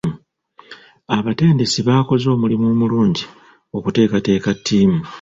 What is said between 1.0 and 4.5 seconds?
Abatendesi baakoze omulimu omulungi okuteekateeka